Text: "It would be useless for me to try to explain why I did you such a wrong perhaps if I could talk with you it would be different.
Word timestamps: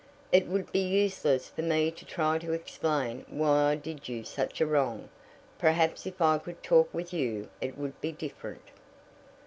"It 0.31 0.47
would 0.47 0.71
be 0.71 0.79
useless 0.79 1.47
for 1.49 1.61
me 1.61 1.91
to 1.91 2.05
try 2.05 2.39
to 2.39 2.53
explain 2.53 3.23
why 3.29 3.71
I 3.71 3.75
did 3.75 4.09
you 4.09 4.23
such 4.23 4.59
a 4.59 4.65
wrong 4.65 5.09
perhaps 5.59 6.07
if 6.07 6.19
I 6.19 6.39
could 6.39 6.63
talk 6.63 6.91
with 6.91 7.13
you 7.13 7.49
it 7.61 7.77
would 7.77 8.01
be 8.01 8.11
different. 8.11 8.63